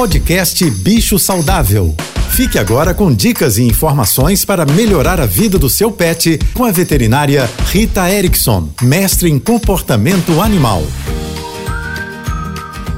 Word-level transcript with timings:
Podcast 0.00 0.64
Bicho 0.70 1.18
Saudável. 1.18 1.94
Fique 2.30 2.58
agora 2.58 2.94
com 2.94 3.14
dicas 3.14 3.58
e 3.58 3.64
informações 3.64 4.46
para 4.46 4.64
melhorar 4.64 5.20
a 5.20 5.26
vida 5.26 5.58
do 5.58 5.68
seu 5.68 5.92
pet 5.92 6.38
com 6.54 6.64
a 6.64 6.72
veterinária 6.72 7.46
Rita 7.66 8.10
Erickson, 8.10 8.70
mestre 8.80 9.30
em 9.30 9.38
comportamento 9.38 10.40
animal. 10.40 10.82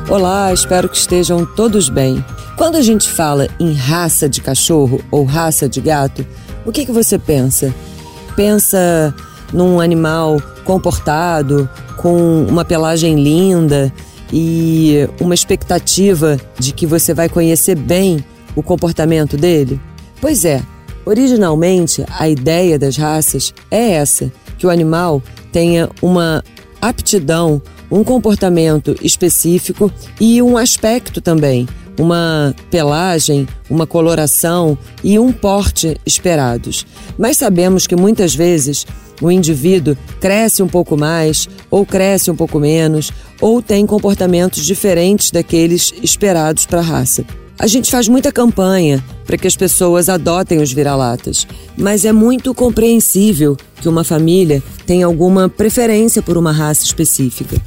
Olá, 0.09 0.53
espero 0.53 0.89
que 0.89 0.97
estejam 0.97 1.45
todos 1.45 1.89
bem. 1.89 2.25
Quando 2.57 2.77
a 2.77 2.83
gente 2.83 3.11
fala 3.11 3.49
em 3.59 3.75
raça 3.75 4.29
de 4.29 4.41
cachorro 4.41 5.03
ou 5.11 5.25
raça 5.25 5.69
de 5.69 5.81
gato, 5.81 6.25
o 6.65 6.71
que, 6.71 6.87
que 6.87 6.93
você 6.93 7.19
pensa? 7.19 7.75
Pensa 8.37 9.13
num 9.53 9.81
animal 9.81 10.41
comportado, 10.65 11.69
com 11.97 12.45
uma 12.45 12.65
pelagem 12.65 13.21
linda 13.21 13.93
e 14.33 15.09
uma 15.21 15.35
expectativa 15.35 16.39
de 16.59 16.73
que 16.73 16.87
você 16.87 17.13
vai 17.13 17.29
conhecer 17.29 17.77
bem 17.77 18.25
o 18.57 18.63
comportamento 18.63 19.37
dele? 19.37 19.81
Pois 20.21 20.45
é, 20.45 20.63
originalmente 21.05 22.05
a 22.19 22.29
ideia 22.29 22.79
das 22.79 22.97
raças 22.97 23.53
é 23.71 23.93
essa: 23.93 24.33
que 24.57 24.67
o 24.67 24.71
animal 24.71 25.23
tenha 25.51 25.91
uma 26.01 26.43
aptidão, 26.81 27.61
um 27.91 28.03
comportamento 28.03 28.97
específico 29.03 29.93
e 30.21 30.41
um 30.41 30.57
aspecto 30.57 31.21
também, 31.21 31.69
uma 31.99 32.55
pelagem, 32.71 33.47
uma 33.69 33.87
coloração 33.87 34.79
e 35.05 35.19
um 35.19 35.31
porte 35.31 35.97
esperados. 36.07 36.87
Mas 37.19 37.37
sabemos 37.37 37.87
que 37.87 37.95
muitas 37.95 38.35
vezes 38.35 38.87
o 39.23 39.31
indivíduo 39.31 39.97
cresce 40.21 40.63
um 40.63 40.69
pouco 40.69 40.97
mais, 40.97 41.49
ou 41.71 41.87
cresce 41.87 42.31
um 42.31 42.37
pouco 42.37 42.59
menos, 42.59 43.13
ou 43.41 43.63
tem 43.63 43.87
comportamentos 43.87 44.67
diferentes 44.67 45.31
daqueles 45.31 45.93
esperados 46.03 46.67
para 46.67 46.81
a 46.81 46.83
raça. 46.83 47.25
A 47.59 47.67
gente 47.69 47.91
faz 47.91 48.09
muita 48.09 48.33
campanha 48.33 49.03
para 49.25 49.37
que 49.37 49.47
as 49.47 49.55
pessoas 49.55 50.09
adotem 50.09 50.59
os 50.61 50.73
vira-latas, 50.73 51.47
mas 51.77 52.05
é 52.05 52.11
muito 52.11 52.53
compreensível 52.53 53.57
que 53.81 53.89
uma 53.89 54.03
família 54.03 54.63
tenha 54.85 55.07
alguma 55.07 55.49
preferência 55.49 56.21
por 56.21 56.37
uma 56.37 56.51
raça 56.51 56.85
específica. 56.85 57.63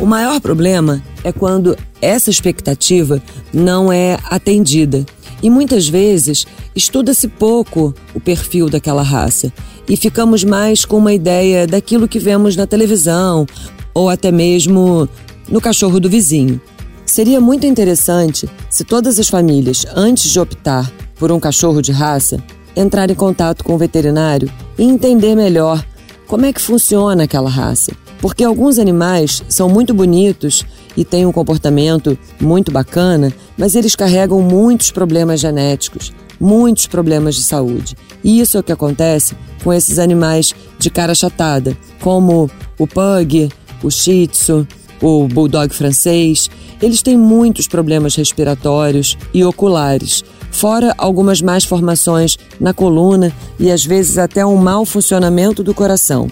O 0.00 0.06
maior 0.06 0.40
problema 0.40 1.02
é 1.22 1.30
quando 1.30 1.76
essa 2.00 2.30
expectativa 2.30 3.22
não 3.52 3.92
é 3.92 4.18
atendida. 4.24 5.04
E 5.42 5.50
muitas 5.50 5.86
vezes 5.86 6.46
estuda-se 6.74 7.28
pouco 7.28 7.94
o 8.14 8.20
perfil 8.20 8.70
daquela 8.70 9.02
raça 9.02 9.52
e 9.86 9.98
ficamos 9.98 10.42
mais 10.42 10.86
com 10.86 10.96
uma 10.96 11.12
ideia 11.12 11.66
daquilo 11.66 12.08
que 12.08 12.18
vemos 12.18 12.56
na 12.56 12.66
televisão 12.66 13.46
ou 13.92 14.08
até 14.08 14.32
mesmo 14.32 15.06
no 15.48 15.60
cachorro 15.60 16.00
do 16.00 16.08
vizinho. 16.08 16.58
Seria 17.04 17.40
muito 17.40 17.66
interessante 17.66 18.48
se 18.70 18.84
todas 18.84 19.18
as 19.18 19.28
famílias, 19.28 19.84
antes 19.94 20.30
de 20.30 20.40
optar 20.40 20.90
por 21.16 21.30
um 21.30 21.38
cachorro 21.38 21.82
de 21.82 21.92
raça, 21.92 22.42
entrar 22.74 23.10
em 23.10 23.14
contato 23.14 23.62
com 23.64 23.74
o 23.74 23.78
veterinário 23.78 24.50
e 24.78 24.84
entender 24.84 25.34
melhor 25.34 25.84
como 26.26 26.46
é 26.46 26.52
que 26.52 26.60
funciona 26.60 27.24
aquela 27.24 27.50
raça. 27.50 27.92
Porque 28.20 28.44
alguns 28.44 28.78
animais 28.78 29.42
são 29.48 29.68
muito 29.68 29.94
bonitos 29.94 30.64
e 30.96 31.04
têm 31.04 31.24
um 31.24 31.32
comportamento 31.32 32.18
muito 32.40 32.70
bacana, 32.70 33.32
mas 33.56 33.74
eles 33.74 33.96
carregam 33.96 34.42
muitos 34.42 34.90
problemas 34.90 35.40
genéticos, 35.40 36.12
muitos 36.38 36.86
problemas 36.86 37.34
de 37.34 37.42
saúde. 37.42 37.96
E 38.22 38.40
isso 38.40 38.56
é 38.56 38.60
o 38.60 38.62
que 38.62 38.72
acontece 38.72 39.34
com 39.64 39.72
esses 39.72 39.98
animais 39.98 40.54
de 40.78 40.90
cara 40.90 41.12
achatada, 41.12 41.76
como 42.00 42.50
o 42.78 42.86
pug, 42.86 43.50
o 43.82 43.90
shih 43.90 44.26
tzu, 44.26 44.66
o 45.00 45.26
bulldog 45.26 45.74
francês. 45.74 46.50
Eles 46.80 47.02
têm 47.02 47.16
muitos 47.16 47.66
problemas 47.66 48.14
respiratórios 48.14 49.16
e 49.32 49.44
oculares, 49.44 50.24
fora 50.50 50.94
algumas 50.98 51.40
más 51.40 51.64
formações 51.64 52.36
na 52.58 52.74
coluna 52.74 53.32
e 53.58 53.70
às 53.70 53.84
vezes 53.84 54.18
até 54.18 54.44
um 54.44 54.56
mau 54.56 54.84
funcionamento 54.84 55.62
do 55.62 55.74
coração. 55.74 56.30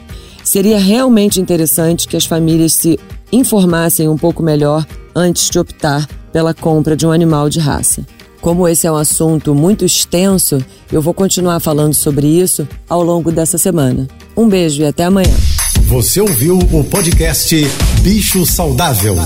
Seria 0.48 0.78
realmente 0.78 1.42
interessante 1.42 2.08
que 2.08 2.16
as 2.16 2.24
famílias 2.24 2.72
se 2.72 2.98
informassem 3.30 4.08
um 4.08 4.16
pouco 4.16 4.42
melhor 4.42 4.86
antes 5.14 5.50
de 5.50 5.58
optar 5.58 6.08
pela 6.32 6.54
compra 6.54 6.96
de 6.96 7.06
um 7.06 7.12
animal 7.12 7.50
de 7.50 7.60
raça. 7.60 8.02
Como 8.40 8.66
esse 8.66 8.86
é 8.86 8.90
um 8.90 8.96
assunto 8.96 9.54
muito 9.54 9.84
extenso, 9.84 10.64
eu 10.90 11.02
vou 11.02 11.12
continuar 11.12 11.60
falando 11.60 11.92
sobre 11.92 12.26
isso 12.26 12.66
ao 12.88 13.02
longo 13.02 13.30
dessa 13.30 13.58
semana. 13.58 14.08
Um 14.34 14.48
beijo 14.48 14.80
e 14.80 14.86
até 14.86 15.04
amanhã. 15.04 15.36
Você 15.82 16.18
ouviu 16.18 16.58
o 16.58 16.82
podcast 16.82 17.54
Bicho 18.00 18.46
Saudável. 18.46 19.16